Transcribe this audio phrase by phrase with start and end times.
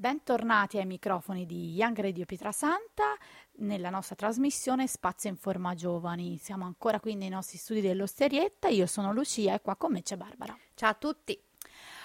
[0.00, 3.16] Bentornati ai microfoni di Young Radio Pietrasanta
[3.56, 6.38] nella nostra trasmissione Spazio in Forma Giovani.
[6.38, 8.68] Siamo ancora qui nei nostri studi dell'Osterietta.
[8.68, 10.56] Io sono Lucia e qua con me c'è Barbara.
[10.76, 11.36] Ciao a tutti.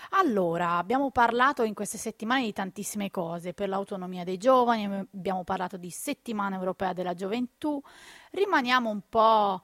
[0.10, 5.78] Allora, abbiamo parlato in queste settimane di tantissime cose, per l'autonomia dei giovani, abbiamo parlato
[5.78, 7.80] di settimana europea della gioventù,
[8.32, 9.62] rimaniamo un po'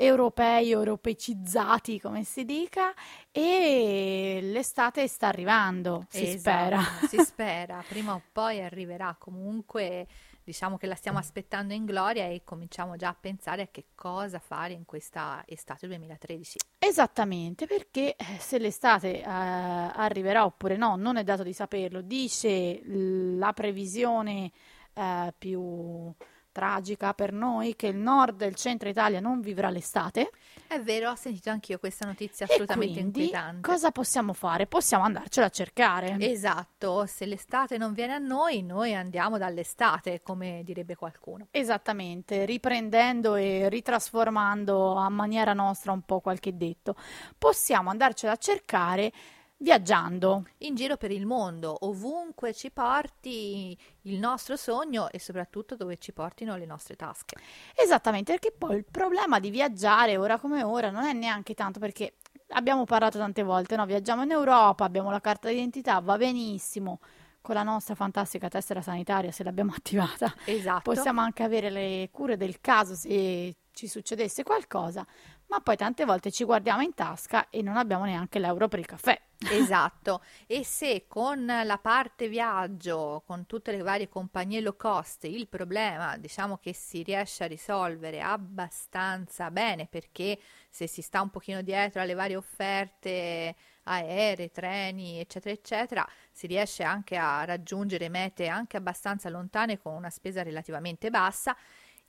[0.00, 2.94] europei, europeicizzati, come si dica,
[3.32, 6.82] e l'estate sta arrivando, si esatto, spera.
[7.08, 10.06] Si spera, prima o poi arriverà comunque.
[10.48, 14.38] Diciamo che la stiamo aspettando in gloria e cominciamo già a pensare a che cosa
[14.38, 16.56] fare in questa estate 2013.
[16.78, 22.00] Esattamente, perché eh, se l'estate eh, arriverà oppure no, non è dato di saperlo.
[22.00, 24.50] Dice la previsione
[24.94, 26.14] eh, più
[26.58, 30.32] tragica per noi che il nord e il centro Italia non vivrà l'estate.
[30.66, 33.60] È vero, ho sentito anch'io questa notizia assolutamente quindi, inquietante.
[33.60, 34.66] Cosa possiamo fare?
[34.66, 36.16] Possiamo andarcela a cercare.
[36.18, 41.46] Esatto, se l'estate non viene a noi, noi andiamo dall'estate, come direbbe qualcuno.
[41.52, 46.96] Esattamente, riprendendo e ritrasformando a maniera nostra un po' qualche detto.
[47.38, 49.12] Possiamo andarcela a cercare
[49.58, 50.44] viaggiando.
[50.58, 56.12] In giro per il mondo, ovunque ci porti il nostro sogno e soprattutto dove ci
[56.12, 57.36] portino le nostre tasche.
[57.74, 62.14] Esattamente, perché poi il problema di viaggiare ora come ora non è neanche tanto perché
[62.50, 63.84] abbiamo parlato tante volte, no?
[63.84, 67.00] Viaggiamo in Europa, abbiamo la carta d'identità, va benissimo.
[67.40, 70.92] Con la nostra fantastica tessera sanitaria, se l'abbiamo attivata, esatto.
[70.92, 75.06] possiamo anche avere le cure del caso se ci succedesse qualcosa,
[75.48, 78.86] ma poi tante volte ci guardiamo in tasca e non abbiamo neanche l'euro per il
[78.86, 79.20] caffè.
[79.50, 85.46] Esatto, e se con la parte viaggio, con tutte le varie compagnie low cost, il
[85.46, 91.62] problema diciamo che si riesce a risolvere abbastanza bene perché se si sta un pochino
[91.62, 98.76] dietro alle varie offerte aeree, treni, eccetera, eccetera, si riesce anche a raggiungere mete anche
[98.76, 101.56] abbastanza lontane con una spesa relativamente bassa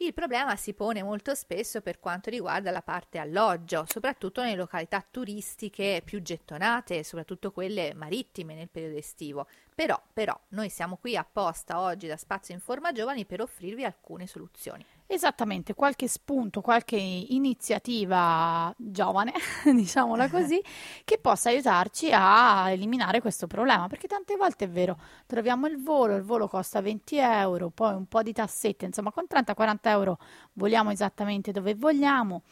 [0.02, 5.06] il problema si pone molto spesso per quanto riguarda la parte alloggio, soprattutto nelle località
[5.10, 9.48] turistiche più gettonate, soprattutto quelle marittime nel periodo estivo.
[9.76, 14.86] Però, però, noi siamo qui apposta oggi da Spazio Informa Giovani per offrirvi alcune soluzioni.
[15.12, 19.34] Esattamente, qualche spunto, qualche iniziativa giovane,
[19.66, 20.62] diciamola così,
[21.04, 26.16] che possa aiutarci a eliminare questo problema, perché tante volte è vero, troviamo il volo,
[26.16, 30.20] il volo costa 20 euro, poi un po' di tassette, insomma con 30-40 euro
[30.54, 32.44] voliamo esattamente dove vogliamo,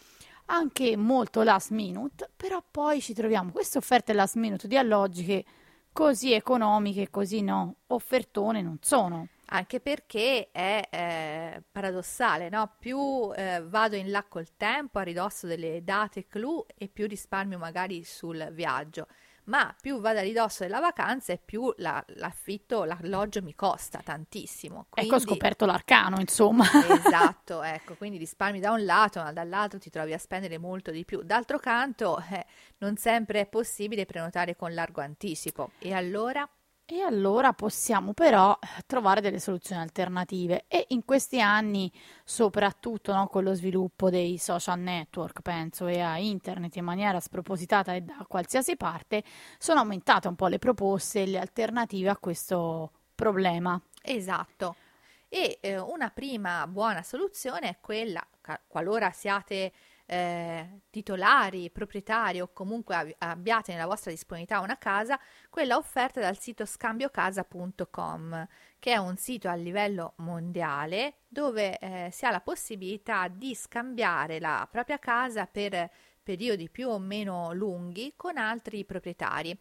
[0.45, 5.45] anche molto last minute, però poi ci troviamo queste offerte last minute di alloggi che
[5.93, 12.75] così economiche, così no, offertone non sono anche perché è eh, paradossale, no?
[12.79, 17.57] più eh, vado in là col tempo a ridosso delle date clou e più risparmio
[17.57, 19.07] magari sul viaggio,
[19.45, 24.87] ma più vado a ridosso della vacanza e più la, l'affitto, l'alloggio mi costa tantissimo.
[24.89, 25.09] Quindi...
[25.09, 26.65] Ecco scoperto l'arcano, insomma.
[26.89, 31.05] esatto, ecco, quindi risparmi da un lato, ma dall'altro ti trovi a spendere molto di
[31.05, 31.21] più.
[31.23, 32.45] D'altro canto, eh,
[32.79, 35.71] non sempre è possibile prenotare con largo anticipo.
[35.79, 36.47] E allora?
[36.89, 41.91] E allora possiamo però trovare delle soluzioni alternative e in questi anni,
[42.23, 47.93] soprattutto no, con lo sviluppo dei social network, penso, e a internet in maniera spropositata
[47.93, 49.25] e da qualsiasi parte,
[49.57, 53.77] sono aumentate un po' le proposte e le alternative a questo problema.
[54.01, 54.77] Esatto.
[55.27, 58.25] E eh, una prima buona soluzione è quella,
[58.65, 59.73] qualora siate
[60.07, 65.19] eh, titolari, proprietari o comunque abbiate nella vostra disponibilità una casa,
[65.49, 68.47] quella offerta dal sito scambiocasa.com,
[68.79, 74.39] che è un sito a livello mondiale dove eh, si ha la possibilità di scambiare
[74.39, 75.91] la propria casa per
[76.23, 79.57] periodi più o meno lunghi con altri proprietari.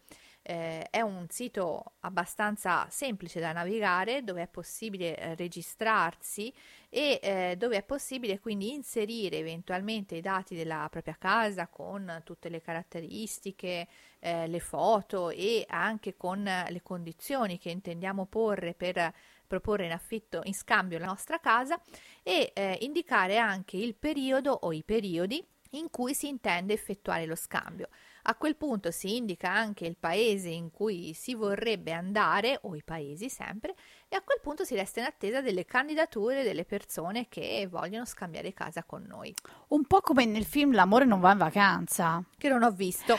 [0.48, 6.54] Eh, è un sito abbastanza semplice da navigare dove è possibile eh, registrarsi
[6.88, 12.48] e eh, dove è possibile quindi inserire eventualmente i dati della propria casa con tutte
[12.48, 13.88] le caratteristiche,
[14.20, 19.12] eh, le foto e anche con le condizioni che intendiamo porre per
[19.48, 21.80] proporre in affitto in scambio la nostra casa
[22.22, 27.34] e eh, indicare anche il periodo o i periodi in cui si intende effettuare lo
[27.34, 27.88] scambio.
[28.28, 32.82] A quel punto si indica anche il paese in cui si vorrebbe andare, o i
[32.82, 33.76] paesi sempre,
[34.08, 38.52] e a quel punto si resta in attesa delle candidature delle persone che vogliono scambiare
[38.52, 39.32] casa con noi.
[39.68, 42.20] Un po' come nel film L'amore non va in vacanza.
[42.36, 43.16] Che non ho visto.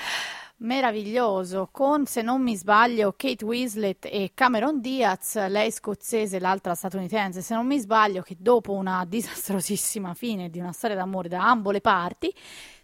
[0.59, 7.41] Meraviglioso, con se non mi sbaglio Kate Winslet e Cameron Diaz, lei scozzese, l'altra statunitense,
[7.41, 11.71] se non mi sbaglio, che dopo una disastrosissima fine di una storia d'amore da ambo
[11.71, 12.33] le parti,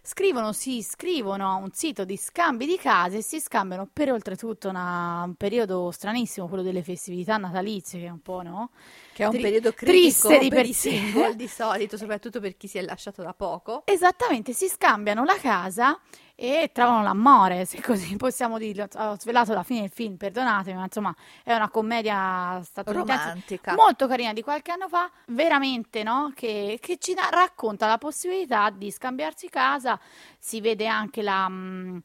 [0.06, 4.68] scrivono, si iscrivono a un sito di scambi di case e si scambiano per oltretutto
[4.68, 8.70] una- un periodo stranissimo, quello delle festività natalizie, che è un po', no?
[9.14, 9.92] Che è un Tri- periodo critico
[10.28, 13.32] triste di per per i single di solito, soprattutto per chi si è lasciato da
[13.32, 13.82] poco.
[13.86, 15.98] Esattamente, si scambiano la casa
[16.36, 18.86] e trovano l'amore, se così possiamo dirlo.
[18.96, 23.74] Ho svelato la fine del film, perdonatemi, ma insomma è una commedia statunitense Romantica.
[23.74, 26.32] molto carina di qualche anno fa, veramente, no?
[26.34, 29.98] Che, che ci da- racconta la possibilità di scambiarsi casa.
[30.38, 31.98] Si vede anche la, mm,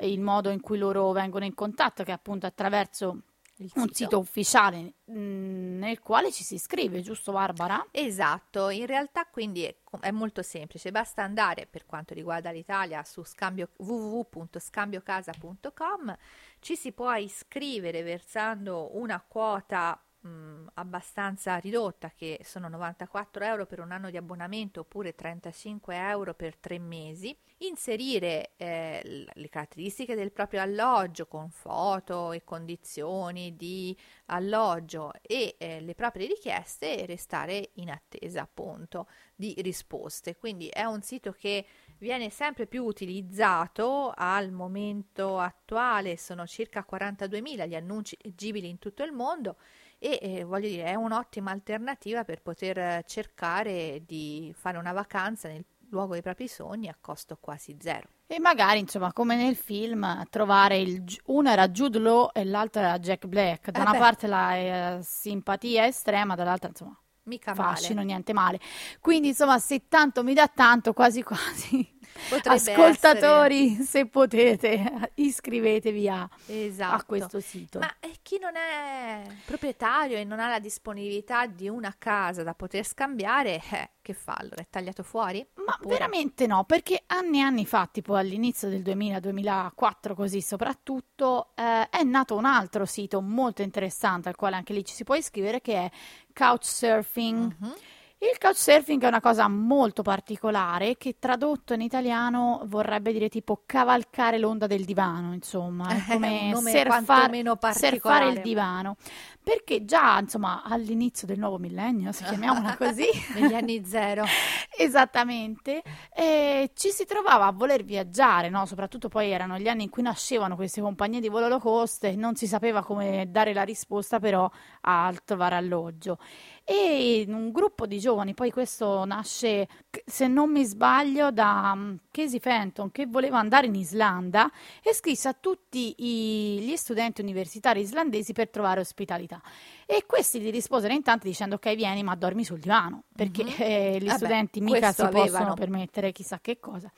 [0.00, 3.22] il modo in cui loro vengono in contatto, che è appunto attraverso
[3.56, 7.88] Il un sito ufficiale mm, nel quale ci si iscrive, giusto Barbara?
[7.90, 13.24] Esatto, in realtà quindi è, è molto semplice, basta andare per quanto riguarda l'Italia su
[13.24, 16.16] scambio, www.scambiocasa.com,
[16.60, 23.80] ci si può iscrivere versando una quota mh, abbastanza ridotta che sono 94 euro per
[23.80, 30.32] un anno di abbonamento oppure 35 euro per tre mesi, inserire eh, le caratteristiche del
[30.32, 33.96] proprio alloggio con foto e condizioni di
[34.26, 40.36] alloggio e eh, le proprie richieste e restare in attesa appunto di risposte.
[40.36, 41.66] Quindi è un sito che
[41.98, 49.02] viene sempre più utilizzato al momento attuale, sono circa 42.000 gli annunci leggibili in tutto
[49.02, 49.56] il mondo
[50.00, 55.46] e eh, voglio dire è un'ottima alternativa per poter eh, cercare di fare una vacanza
[55.48, 58.08] nel luogo dei propri sogni a costo quasi zero.
[58.26, 61.02] E magari, insomma, come nel film, trovare il...
[61.26, 63.70] Uno era Jude Law e l'altro era Jack Black.
[63.72, 63.98] Da Eh una beh.
[63.98, 68.06] parte la eh, simpatia estrema, dall'altra, insomma, Mica fascino, male.
[68.06, 68.60] niente male.
[69.00, 76.28] Quindi, insomma, se tanto mi dà tanto, quasi quasi, Potrebbe ascoltatori, se potete, iscrivetevi a,
[76.42, 77.04] essere- a Esatto.
[77.06, 77.78] questo sito.
[77.78, 82.54] Ma eh, chi non è proprietario e non ha la disponibilità di una casa da
[82.54, 84.62] poter scambiare, eh, che fa allora?
[84.62, 85.44] È tagliato fuori?
[85.54, 91.50] Ma Oppure- veramente no, perché anni e anni fa, tipo all'inizio del 2000-2004, così soprattutto,
[91.54, 95.14] eh, è nato un altro sito molto interessante al quale anche lì ci si può
[95.14, 95.90] iscrivere, che è
[96.32, 97.56] Couchsurfing.
[97.58, 97.74] Mhm.
[98.22, 104.36] Il couchsurfing è una cosa molto particolare che tradotto in italiano vorrebbe dire tipo cavalcare
[104.36, 108.96] l'onda del divano, insomma, è È un come nome surfar- surfare il divano.
[109.42, 114.24] Perché già, insomma, all'inizio del nuovo millennio, se chiamiamola così, Negli anni zero.
[114.76, 115.82] Esattamente,
[116.14, 118.66] e ci si trovava a voler viaggiare, no?
[118.66, 122.16] Soprattutto poi erano gli anni in cui nascevano queste compagnie di volo low cost e
[122.16, 124.48] non si sapeva come dare la risposta però
[124.82, 126.18] a trovare alloggio.
[126.64, 129.66] E un gruppo di giovani, poi questo nasce,
[130.04, 134.48] se non mi sbaglio, da um, Casey Fenton che voleva andare in Islanda
[134.80, 139.42] e scrisse a tutti i- gli studenti universitari islandesi per trovare ospitalità.
[139.84, 143.54] E questi gli risposero intanto dicendo ok vieni ma dormi sul divano perché Mhm.
[143.58, 145.54] eh, gli Vabbè, studenti mica si possono avevano.
[145.54, 146.88] permettere chissà che cosa.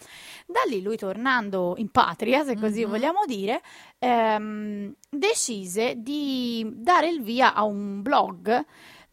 [0.46, 2.90] Da lì lui tornando in patria, se così Mhm.
[2.90, 3.62] vogliamo dire,
[3.98, 8.64] ehm, decise di dare il via a un blog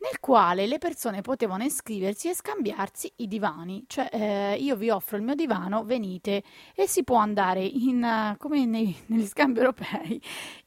[0.01, 5.17] nel quale le persone potevano iscriversi e scambiarsi i divani, cioè eh, io vi offro
[5.17, 6.41] il mio divano, venite
[6.73, 10.21] e si può andare in, eh, come nei- negli scambi europei,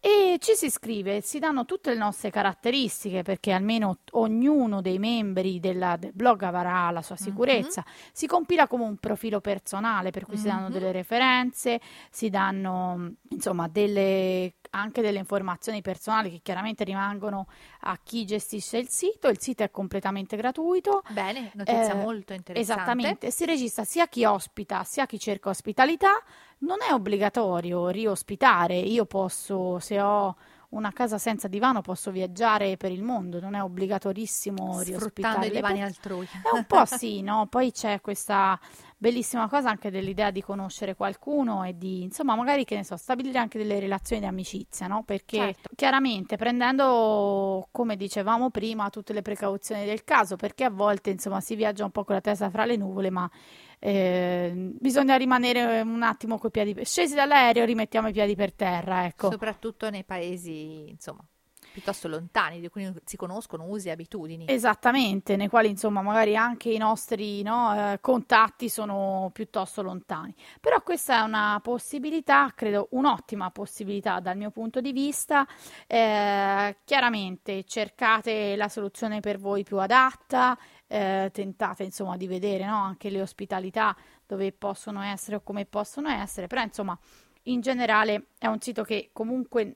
[0.01, 5.59] e ci si iscrive, si danno tutte le nostre caratteristiche perché almeno ognuno dei membri
[5.59, 7.25] della- del blog avrà la sua Mhm.
[7.25, 10.73] sicurezza, si compila come un profilo personale per cui si danno Mhm.
[10.73, 17.47] delle referenze, si danno mm, insomma delle, anche delle informazioni personali che chiaramente rimangono
[17.81, 21.01] a chi gestisce il sito, il sito è completamente gratuito.
[21.09, 22.61] Bene, notizia Eh, molto interessante.
[22.73, 26.11] Esattamente, si registra sia chi ospita sia chi cerca ospitalità.
[26.59, 30.35] Non è obbligatorio riospitare, io posso, se ho
[30.69, 35.81] una casa senza divano, posso viaggiare per il mondo, non è obbligatorissimo Sfruttando i divani
[35.81, 36.25] altrui.
[36.25, 37.47] È un po' sì, no?
[37.47, 38.59] Poi c'è questa
[38.97, 43.39] bellissima cosa anche dell'idea di conoscere qualcuno e di, insomma, magari che ne so, stabilire
[43.39, 45.03] anche delle relazioni di amicizia, no?
[45.03, 45.69] Perché Certo.
[45.75, 51.55] chiaramente prendendo, come dicevamo prima, tutte le precauzioni del caso, perché a volte, insomma, si
[51.55, 53.29] viaggia un po' con la testa fra le nuvole, ma
[53.79, 59.31] eh, bisogna rimanere un attimo coi piedi scesi dall'aereo, rimettiamo i piedi per terra, ecco.
[59.31, 61.25] Soprattutto nei paesi, insomma,
[61.71, 64.45] piuttosto lontani, di cui si conoscono usi e abitudini.
[64.47, 70.33] Esattamente, nei quali insomma magari anche i nostri no, eh, contatti sono piuttosto lontani.
[70.59, 75.47] Però questa è una possibilità, credo un'ottima possibilità dal mio punto di vista.
[75.87, 80.57] Eh, chiaramente cercate la soluzione per voi più adatta,
[80.89, 86.09] eh, tentate insomma di vedere no, anche le ospitalità dove possono essere o come possono
[86.09, 86.97] essere, però insomma
[87.43, 89.75] in generale è un sito che comunque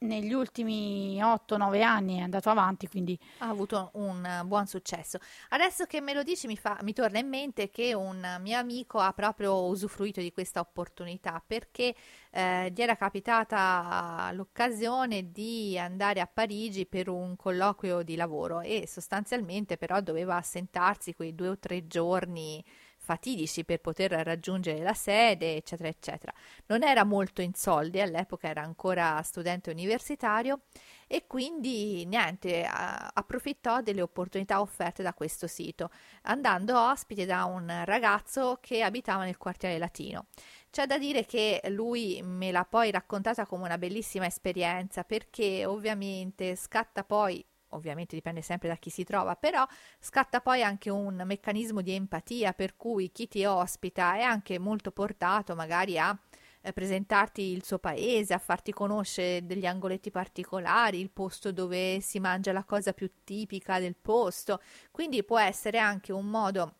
[0.00, 5.18] negli ultimi 8-9 anni è andato avanti, quindi ha avuto un buon successo.
[5.50, 8.98] Adesso che me lo dici mi, fa, mi torna in mente che un mio amico
[8.98, 11.94] ha proprio usufruito di questa opportunità perché
[12.30, 18.86] eh, gli era capitata l'occasione di andare a Parigi per un colloquio di lavoro e
[18.86, 22.64] sostanzialmente però doveva assentarsi quei due o tre giorni
[23.08, 26.30] fatidici per poter raggiungere la sede, eccetera, eccetera.
[26.66, 30.64] Non era molto in soldi, all'epoca era ancora studente universitario
[31.06, 35.88] e quindi niente, approfittò delle opportunità offerte da questo sito,
[36.24, 40.26] andando ospite da un ragazzo che abitava nel quartiere latino.
[40.70, 46.56] C'è da dire che lui me l'ha poi raccontata come una bellissima esperienza perché ovviamente
[46.56, 49.66] scatta poi ovviamente dipende sempre da chi si trova, però
[49.98, 54.90] scatta poi anche un meccanismo di empatia per cui chi ti ospita è anche molto
[54.90, 56.18] portato magari a
[56.60, 62.18] eh, presentarti il suo paese, a farti conoscere degli angoletti particolari, il posto dove si
[62.20, 64.60] mangia la cosa più tipica del posto,
[64.90, 66.74] quindi può essere anche un modo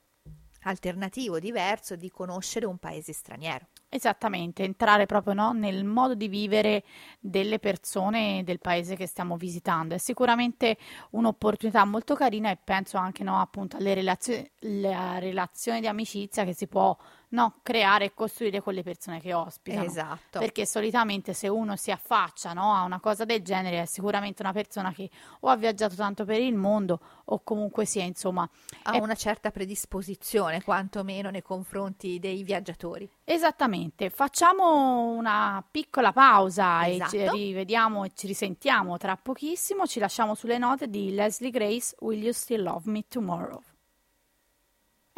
[0.63, 3.69] alternativo, diverso di conoscere un paese straniero.
[3.91, 6.85] Esattamente, entrare proprio no, nel modo di vivere
[7.19, 9.95] delle persone del paese che stiamo visitando.
[9.95, 10.77] È sicuramente
[11.13, 14.47] un'opportunità molto carina e penso anche no, appunto alle relazioni,
[14.83, 16.95] la relazione di amicizia che si può
[17.31, 19.85] no, creare e costruire con le persone che ospitano.
[19.85, 20.39] Esatto.
[20.39, 24.53] Perché solitamente se uno si affaccia no, a una cosa del genere è sicuramente una
[24.53, 28.49] persona che o ha viaggiato tanto per il mondo o comunque sia, insomma...
[28.85, 28.99] Ha è...
[28.99, 33.09] una certa predisposizione, quantomeno nei confronti dei viaggiatori.
[33.25, 34.11] Esattamente.
[34.11, 37.17] Facciamo una piccola pausa esatto.
[37.17, 39.87] e ci rivediamo e ci risentiamo tra pochissimo.
[39.87, 43.63] Ci lasciamo sulle note di Leslie Grace, Will You Still Love Me Tomorrow?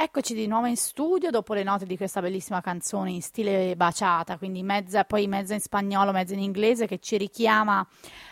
[0.03, 4.39] Eccoci di nuovo in studio dopo le note di questa bellissima canzone in stile baciata,
[4.39, 7.87] quindi mezza, poi mezza in spagnolo, mezza in inglese, che ci richiama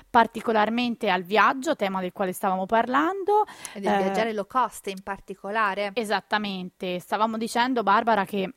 [0.09, 3.45] particolarmente al viaggio, tema del quale stavamo parlando.
[3.75, 5.91] E del eh, viaggiare low cost in particolare.
[5.93, 8.51] Esattamente, stavamo dicendo Barbara che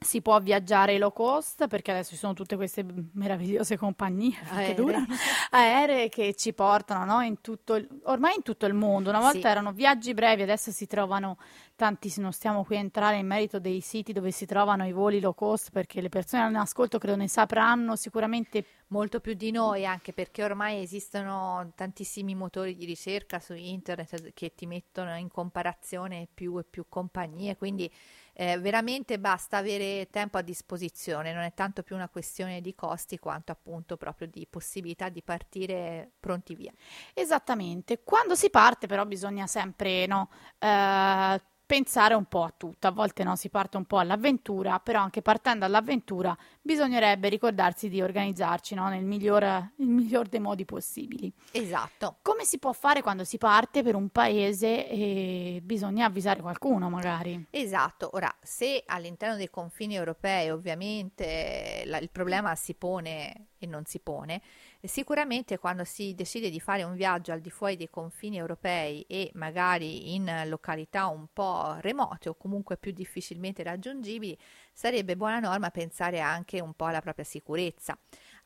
[0.00, 5.06] si può viaggiare low cost perché adesso ci sono tutte queste meravigliose compagnie aeree,
[5.50, 7.20] aeree che ci portano no?
[7.22, 9.10] in tutto, ormai in tutto il mondo.
[9.10, 9.46] Una volta sì.
[9.46, 11.36] erano viaggi brevi, adesso si trovano
[11.74, 15.20] tanti, non stiamo qui a entrare in merito dei siti dove si trovano i voli
[15.20, 19.84] low cost perché le persone in ascolto credo ne sapranno sicuramente molto più di noi
[19.84, 26.28] anche perché ormai esistono tantissimi motori di ricerca su internet che ti mettono in comparazione
[26.32, 27.90] più e più compagnie, quindi
[28.40, 33.18] eh, veramente basta avere tempo a disposizione, non è tanto più una questione di costi
[33.18, 36.72] quanto appunto proprio di possibilità di partire pronti via.
[37.14, 40.30] Esattamente, quando si parte però bisogna sempre no,
[40.60, 42.86] eh, pensare un po' a tutto.
[42.86, 48.00] A volte no, si parte un po' all'avventura, però anche partendo all'avventura bisognerebbe ricordarsi di
[48.00, 51.30] organizzarci no, nel miglior, miglior, dei modi possibili.
[51.52, 52.16] Esatto.
[52.22, 57.48] Come si può fare quando si parte per un paese e bisogna avvisare qualcuno magari?
[57.50, 58.08] Esatto.
[58.14, 63.98] Ora, se all'interno dei confini europei ovviamente la, il problema si pone e non si
[63.98, 64.40] pone,
[64.80, 69.30] Sicuramente quando si decide di fare un viaggio al di fuori dei confini europei e
[69.34, 74.38] magari in località un po' remote o comunque più difficilmente raggiungibili,
[74.72, 77.98] sarebbe buona norma pensare anche un po' alla propria sicurezza.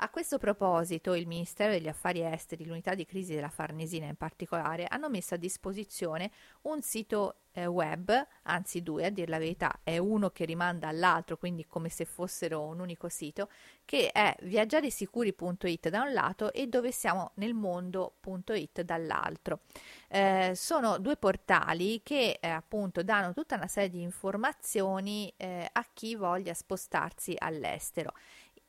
[0.02, 4.86] A questo proposito, il Ministero degli Affari Esteri, l'unità di crisi della Farnesina in particolare,
[4.88, 6.32] hanno messo a disposizione
[6.62, 8.10] un sito eh, web,
[8.42, 12.62] anzi due a dir la verità, è uno che rimanda all'altro, quindi come se fossero
[12.62, 13.48] un unico sito,
[13.84, 19.60] che è viaggiaresicuri.it da un lato e dove siamo nel mondo.it dall'altro.
[20.08, 25.86] Eh, sono due portali che eh, appunto danno tutta una serie di informazioni eh, a
[25.92, 28.12] chi voglia spostarsi all'estero.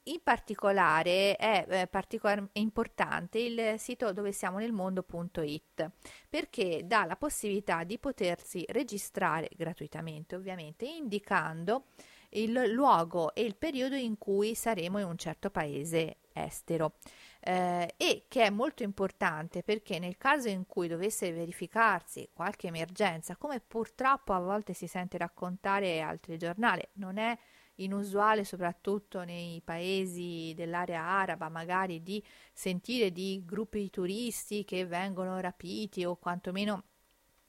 [0.07, 5.91] In particolare è eh, particolar- importante il sito dove siamo nel mondo.it
[6.29, 11.85] perché dà la possibilità di potersi registrare gratuitamente ovviamente indicando
[12.31, 16.95] il luogo e il periodo in cui saremo in un certo paese estero.
[17.39, 23.35] eh, e che è molto importante perché nel caso in cui dovesse verificarsi qualche emergenza,
[23.35, 27.37] come purtroppo a volte si sente raccontare al telegiornale, non è
[27.75, 35.39] inusuale soprattutto nei paesi dell'area araba magari di sentire di gruppi di turisti che vengono
[35.39, 36.83] rapiti o quantomeno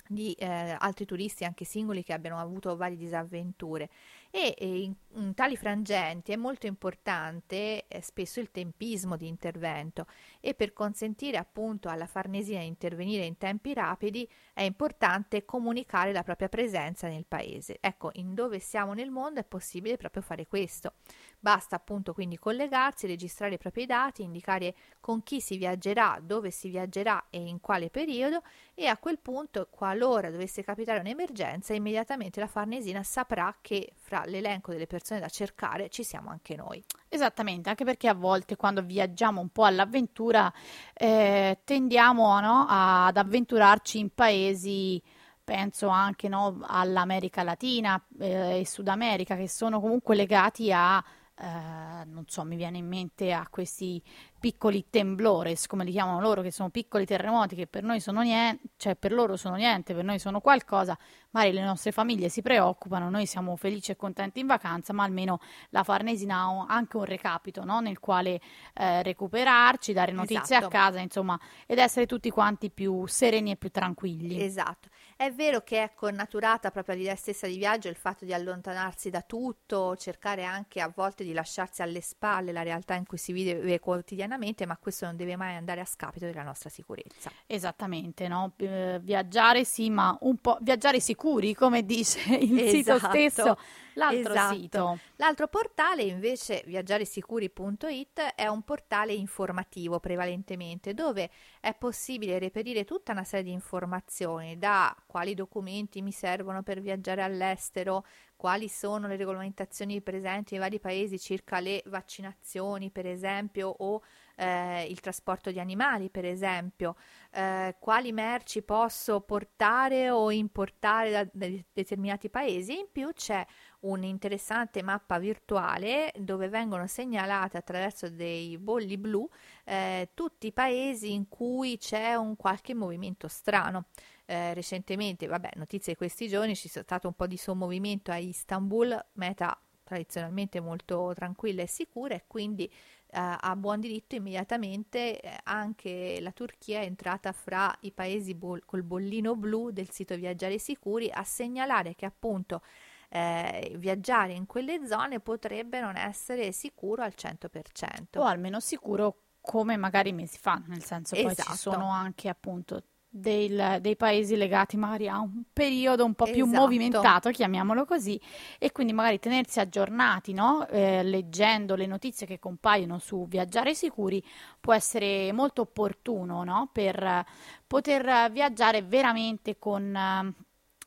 [0.07, 3.89] di eh, altri turisti anche singoli che abbiano avuto varie disavventure
[4.37, 10.07] e, in, in, tali frangenti è molto importante eh, spesso il tempismo di intervento
[10.41, 16.25] e per consentire appunto alla Farnesina di intervenire in tempi rapidi è importante comunicare la
[16.25, 17.79] propria presenza nel paese.
[17.81, 20.95] Ecco, in dove siamo nel mondo è possibile proprio fare questo.
[21.39, 26.71] Basta appunto quindi collegarsi, registrare i propri dati, indicare con chi si viaggerà, dove si
[26.71, 28.43] viaggerà e in quale periodo
[28.75, 34.71] e a quel punto qualora dovesse capitare un'emergenza immediatamente la Farnesina saprà che fra l'elenco
[34.71, 36.85] delle persone da cercare ci siamo anche noi.
[37.09, 40.53] Esattamente, anche perché a volte quando viaggiamo un po' all'avventura
[40.93, 45.03] eh, tendiamo no, ad avventurarci in paesi
[45.43, 51.03] penso anche no, all'America Latina eh, e Sud America che sono comunque legati a
[51.37, 54.01] eh, non so, mi viene in mente a questi
[54.45, 58.69] piccoli temblores, come li chiamano loro, che sono piccoli terremoti che per noi sono niente,
[58.77, 60.99] cioè per loro sono niente, per noi sono qualcosa,
[61.31, 65.41] magari le nostre famiglie si preoccupano, noi siamo felici e contenti in vacanza, ma almeno
[65.71, 67.81] la Farnesina ha anche un recapito, no?
[67.81, 68.39] Nel quale
[68.75, 70.67] eh, recuperarci, dare notizie esatto.
[70.67, 74.43] a casa, insomma, ed essere tutti quanti più sereni e più tranquilli.
[74.45, 74.91] Esatto.
[75.17, 79.23] È vero che è connaturata proprio all'idea stessa di viaggio il fatto di allontanarsi da
[79.23, 83.81] tutto, cercare anche a volte di lasciarsi alle spalle la realtà in cui si vive
[83.81, 87.31] quotidianamente quotidianamente, ma questo non deve mai andare a scapito della nostra sicurezza.
[87.47, 88.53] Esattamente, no?
[88.57, 92.71] Eh, viaggiare sì, ma un po' viaggiare sicuri, come dice il esatto.
[92.71, 93.59] sito stesso.
[93.97, 94.55] L'altro esatto.
[94.55, 94.99] sito.
[95.17, 103.23] L'altro portale invece, viaggiaresicuri.it, è un portale informativo prevalentemente dove è possibile reperire tutta una
[103.23, 110.03] serie di informazioni da quali documenti mi servono per viaggiare all'estero, quali sono le regolamentazioni
[110.03, 114.03] presenti nei vari paesi circa le vaccinazioni, per esempio, o
[114.37, 116.97] eh, il trasporto di animali, per esempio,
[117.31, 122.79] eh, quali merci posso portare o importare da, da determinati paesi.
[122.79, 123.45] In più c'è
[123.81, 129.29] un'interessante mappa virtuale dove vengono segnalate attraverso dei bolli blu
[129.65, 133.87] eh, tutti i paesi in cui c'è un qualche movimento strano.
[134.27, 138.17] Eh, recentemente, vabbè, notizie di questi giorni, ci è stato un po' di sommovimento a
[138.17, 142.71] Istanbul, meta tradizionalmente molto tranquilla e sicura e quindi eh,
[143.13, 148.83] a buon diritto immediatamente eh, anche la Turchia è entrata fra i paesi bol- col
[148.83, 152.63] bollino blu del sito Viaggiare Sicuri a segnalare che appunto
[153.11, 158.19] eh, viaggiare in quelle zone potrebbe non essere sicuro al 100%.
[158.19, 161.23] O almeno sicuro come magari mesi fa, nel senso esatto.
[161.23, 161.71] poi ci esatto.
[161.71, 162.83] sono anche appunto
[163.17, 166.61] del, dei paesi legati magari a un periodo un po' più esatto.
[166.61, 168.21] movimentato, chiamiamolo così,
[168.59, 170.67] e quindi magari tenersi aggiornati, no?
[170.67, 174.23] eh, leggendo le notizie che compaiono su Viaggiare Sicuri
[174.61, 176.71] può essere molto opportuno no?
[176.73, 177.25] per
[177.69, 180.35] poter viaggiare veramente con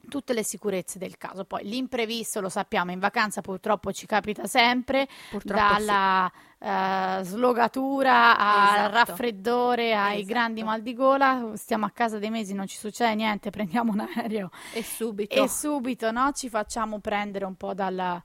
[0.07, 1.45] tutte le sicurezze del caso.
[1.45, 6.65] Poi l'imprevisto lo sappiamo, in vacanza purtroppo ci capita sempre, purtroppo dalla sì.
[6.65, 8.93] uh, slogatura al esatto.
[8.93, 10.33] raffreddore ai esatto.
[10.33, 13.99] grandi mal di gola, stiamo a casa dei mesi, non ci succede niente, prendiamo un
[13.99, 16.31] aereo e subito, e subito no?
[16.31, 18.21] ci facciamo prendere un po' dalla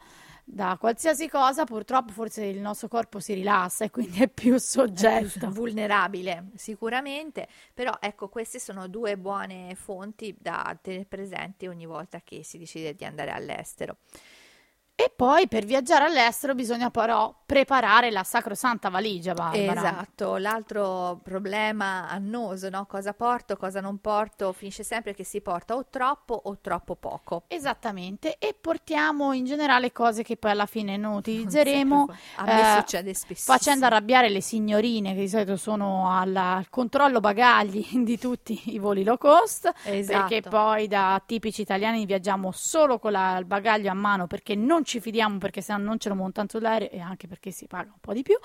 [0.54, 5.46] da qualsiasi cosa, purtroppo forse il nostro corpo si rilassa e quindi è più soggetto.
[5.46, 12.20] È vulnerabile, sicuramente, però ecco, queste sono due buone fonti da tenere presenti ogni volta
[12.22, 13.96] che si decide di andare all'estero.
[14.94, 19.81] E poi per viaggiare all'estero bisogna però preparare la sacrosanta valigia, Barbara.
[19.81, 22.87] Esatto, l'altro problema annoso, no?
[22.87, 27.44] Cosa porto, cosa non porto, finisce sempre che si porta o troppo o troppo poco.
[27.48, 32.14] Esattamente, e portiamo in generale cose che poi alla fine non utilizzeremo.
[32.37, 33.50] A me eh, succede spesso.
[33.50, 38.78] Facendo arrabbiare le signorine che di solito sono alla, al controllo bagagli di tutti i
[38.78, 40.28] voli low cost, esatto.
[40.28, 44.83] perché poi da tipici italiani viaggiamo solo con la, il bagaglio a mano perché non
[44.83, 47.66] non ci fidiamo perché se no non ce lo montano sull'aereo e anche perché si
[47.66, 48.37] paga un po' di più,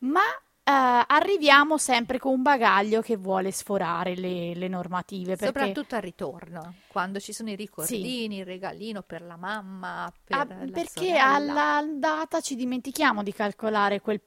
[0.00, 0.22] ma
[0.62, 5.34] Uh, arriviamo sempre con un bagaglio che vuole sforare le, le normative.
[5.34, 5.46] Perché...
[5.46, 8.34] Soprattutto al ritorno, quando ci sono i ricordini, sì.
[8.36, 10.12] il regalino per la mamma.
[10.22, 11.74] Per ah, la perché sorella.
[11.74, 14.20] alla data ci dimentichiamo di calcolare quel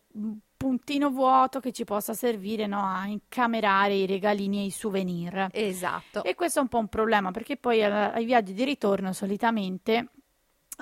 [0.58, 5.48] puntino vuoto che ci possa servire no, a incamerare i regalini e i souvenir.
[5.52, 6.24] Esatto.
[6.24, 10.10] E questo è un po' un problema perché poi ai viaggi di ritorno solitamente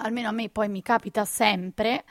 [0.01, 2.03] almeno a me poi mi capita sempre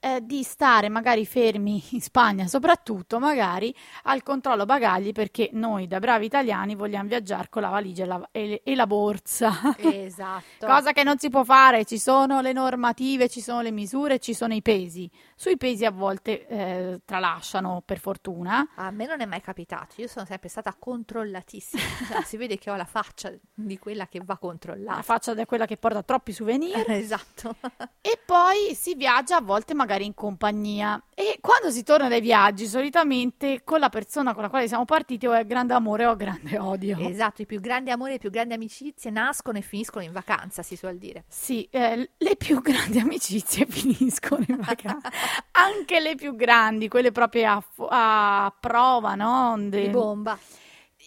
[0.00, 5.98] eh, di stare magari fermi in Spagna, soprattutto magari al controllo bagagli, perché noi da
[5.98, 9.76] bravi italiani vogliamo viaggiare con la valigia e la, e, e la borsa.
[9.76, 10.66] Esatto.
[10.66, 14.34] Cosa che non si può fare, ci sono le normative, ci sono le misure, ci
[14.34, 15.10] sono i pesi.
[15.34, 18.70] Sui pesi a volte eh, tralasciano, per fortuna.
[18.76, 22.70] A me non è mai capitato, io sono sempre stata controllatissima, cioè, si vede che
[22.70, 24.96] ho la faccia di quella che va controllata.
[24.96, 26.90] La faccia di quella che porta troppi souvenir.
[26.90, 27.19] esatto.
[28.02, 31.00] E poi si viaggia a volte magari in compagnia.
[31.14, 35.26] E quando si torna dai viaggi, solitamente con la persona con la quale siamo partiti
[35.26, 36.96] o è grande amore o grande odio.
[36.98, 40.62] Esatto, i più grandi amori e i più grandi amicizie nascono e finiscono in vacanza,
[40.62, 41.24] si suol dire.
[41.28, 45.10] Sì, eh, le più grandi amicizie finiscono in vacanza.
[45.52, 47.64] Anche le più grandi, quelle proprio a,
[48.44, 49.56] a prova, no?
[49.58, 49.82] De...
[49.82, 50.38] Di bomba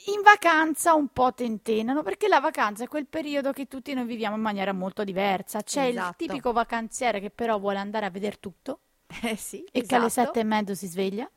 [0.07, 4.35] in vacanza un po' tentenano perché la vacanza è quel periodo che tutti noi viviamo
[4.35, 5.61] in maniera molto diversa.
[5.61, 6.23] C'è esatto.
[6.23, 8.79] il tipico vacanziere che però vuole andare a vedere tutto
[9.23, 9.87] eh sì, e esatto.
[9.87, 10.27] che alle esatto.
[10.27, 11.29] sette e mezzo si sveglia.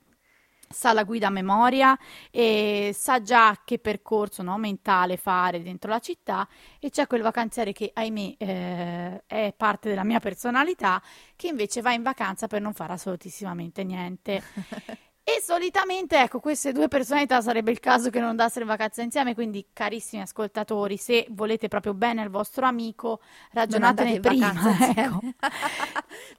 [0.69, 1.97] Sa la guida a memoria
[2.29, 6.49] e sa già che percorso no, mentale fare dentro la città
[6.81, 11.01] e c'è quel vacanziere che ahimè eh, è parte della mia personalità
[11.37, 14.43] che invece va in vacanza per non fare assolutissimamente niente.
[15.29, 19.35] E solitamente, ecco, queste due personalità sarebbe il caso che non andassero in vacanza insieme,
[19.35, 23.19] quindi carissimi ascoltatori, se volete proprio bene al vostro amico,
[23.51, 24.55] ragionatene prima.
[24.95, 25.21] Ecco.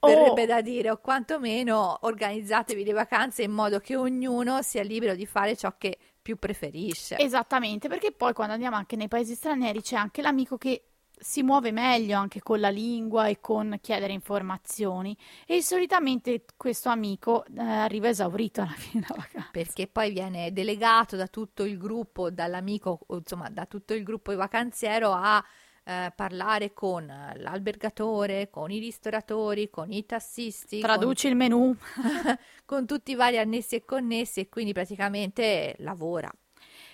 [0.00, 0.46] Verrebbe o...
[0.46, 5.54] da dire, o quantomeno organizzatevi le vacanze in modo che ognuno sia libero di fare
[5.54, 7.18] ciò che più preferisce.
[7.18, 10.82] Esattamente, perché poi quando andiamo anche nei paesi stranieri c'è anche l'amico che
[11.20, 17.44] si muove meglio anche con la lingua e con chiedere informazioni e solitamente questo amico
[17.44, 19.48] eh, arriva esaurito alla fine della vacanza.
[19.52, 25.12] Perché poi viene delegato da tutto il gruppo, dall'amico, insomma da tutto il gruppo vacanziero
[25.12, 25.44] a
[25.84, 30.80] eh, parlare con l'albergatore, con i ristoratori, con i tassisti.
[30.80, 31.30] Traduci con...
[31.30, 31.76] il menù.
[32.66, 36.30] con tutti i vari annessi e connessi e quindi praticamente lavora.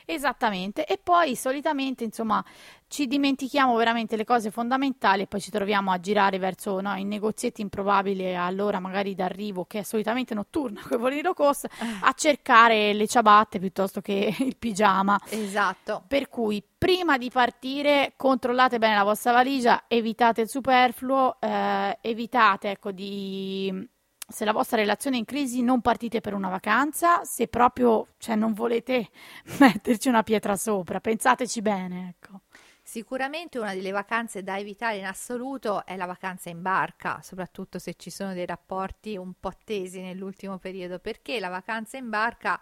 [0.06, 2.44] Esattamente, e poi solitamente insomma
[2.88, 7.04] ci dimentichiamo veramente le cose fondamentali e poi ci troviamo a girare verso no, i
[7.04, 11.66] negozietti improbabili all'ora magari d'arrivo che è solitamente notturna con i voli low cost
[12.02, 15.18] a cercare le ciabatte piuttosto che il pigiama.
[15.30, 16.04] Esatto.
[16.06, 22.70] Per cui prima di partire controllate bene la vostra valigia, evitate il superfluo, eh, evitate
[22.70, 23.88] ecco di
[24.26, 28.34] se la vostra relazione è in crisi non partite per una vacanza, se proprio cioè,
[28.36, 29.08] non volete
[29.58, 32.40] metterci una pietra sopra, pensateci bene, ecco.
[32.86, 37.94] Sicuramente una delle vacanze da evitare in assoluto è la vacanza in barca, soprattutto se
[37.94, 42.60] ci sono dei rapporti un po' tesi nell'ultimo periodo, perché la vacanza in barca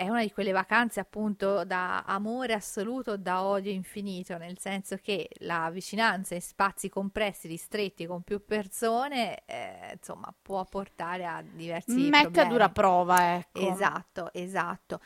[0.00, 5.28] è una di quelle vacanze appunto da amore assoluto, da odio infinito, nel senso che
[5.40, 12.08] la vicinanza in spazi compressi, ristretti con più persone, eh, insomma, può portare a diversi
[12.08, 12.46] Mette problemi.
[12.46, 13.60] a dura prova, ecco.
[13.60, 15.00] Esatto, esatto.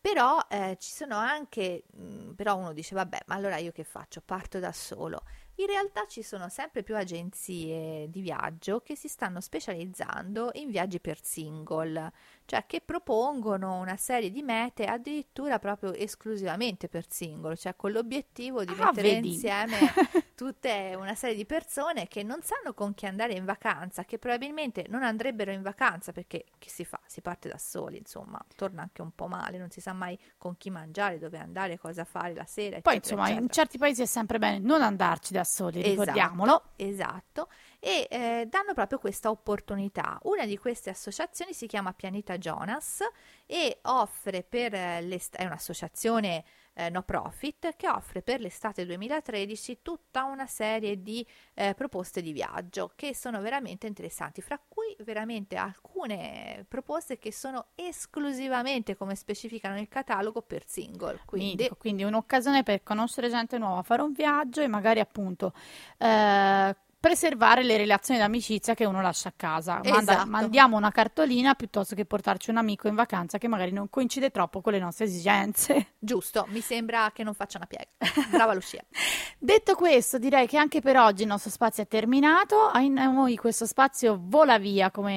[0.00, 4.22] Però eh, ci sono anche, mm, però uno dice, vabbè, ma allora io che faccio?
[4.24, 5.24] Parto da solo.
[5.60, 11.00] In realtà ci sono sempre più agenzie di viaggio che si stanno specializzando in viaggi
[11.00, 12.12] per single,
[12.44, 18.62] cioè che propongono una serie di mete addirittura proprio esclusivamente per single, cioè con l'obiettivo
[18.64, 19.32] di ah, mettere vedi.
[19.32, 19.76] insieme
[20.36, 24.86] tutte una serie di persone che non sanno con chi andare in vacanza, che probabilmente
[24.88, 27.00] non andrebbero in vacanza perché che si fa?
[27.06, 30.56] Si parte da soli, insomma, torna anche un po' male, non si sa mai con
[30.56, 32.80] chi mangiare, dove andare, cosa fare la sera.
[32.80, 33.44] Poi eccetera, insomma, eccetera.
[33.44, 36.62] in certi paesi è sempre bene non andarci da soli, Esatto, ricordiamolo.
[36.76, 37.48] Esatto,
[37.80, 40.18] e eh, danno proprio questa opportunità.
[40.24, 43.00] Una di queste associazioni si chiama Pianeta Jonas
[43.46, 46.44] e offre per eh, l'est- è un'associazione
[46.78, 52.30] eh, no profit che offre per l'estate 2013 tutta una serie di eh, proposte di
[52.30, 59.74] viaggio che sono veramente interessanti, fra cui veramente alcune proposte che sono esclusivamente, come specificano
[59.74, 61.20] nel catalogo, per single.
[61.24, 65.52] Quindi, Mitico, quindi un'occasione per conoscere gente nuova, fare un viaggio e magari appunto
[65.96, 66.76] eh,
[67.08, 69.80] preservare le relazioni d'amicizia che uno lascia a casa.
[69.82, 70.28] Manda- Esatto.
[70.28, 74.60] mandiamo una cartolina piuttosto che portarci un amico in vacanza che magari non coincide troppo
[74.60, 75.94] con le nostre esigenze.
[75.98, 77.88] giusto, mi sembra che non faccia una piega.
[78.28, 78.84] Brava Lucia.
[79.40, 82.68] Detto questo, direi che anche per oggi il nostro spazio è terminato.
[82.68, 85.14] A noi questo spazio vola via come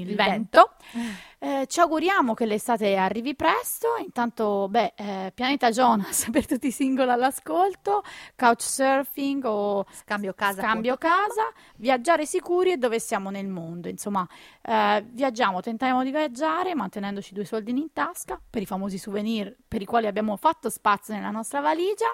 [0.00, 0.74] il, Il vento.
[1.44, 3.96] Eh, ci auguriamo che l'estate arrivi presto.
[3.98, 8.04] Intanto, beh, eh, Pianeta Jonas per tutti i singoli all'ascolto,
[8.36, 10.60] couchsurfing o Scambio casa.
[10.60, 13.88] scambio casa, viaggiare sicuri e dove siamo nel mondo.
[13.88, 14.24] Insomma,
[14.62, 19.82] eh, viaggiamo, tentiamo di viaggiare mantenendoci due soldini in tasca per i famosi souvenir per
[19.82, 22.06] i quali abbiamo fatto spazio nella nostra valigia.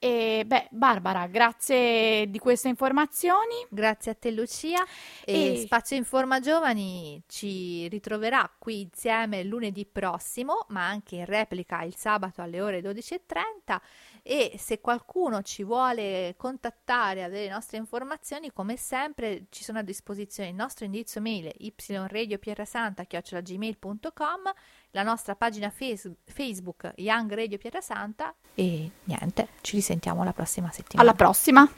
[0.00, 3.54] E beh, Barbara, grazie di queste informazioni.
[3.70, 4.84] Grazie a te Lucia
[5.24, 11.82] e, E- Spazio Informa Giovani ci ritroverà qui insieme lunedì prossimo, ma anche in replica
[11.82, 13.78] il sabato alle ore 12.30
[14.22, 19.82] e se qualcuno ci vuole contattare, avere le nostre informazioni, come sempre ci sono a
[19.82, 24.40] disposizione il nostro indirizzo mail yradiopierrasanta.gmail.com
[24.92, 31.06] la nostra pagina face- Facebook Young Radio Pierrasanta e niente, ci risentiamo la prossima settimana.
[31.06, 31.70] Alla prossima!